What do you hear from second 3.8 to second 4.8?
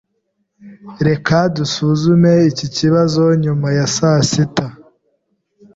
sasita.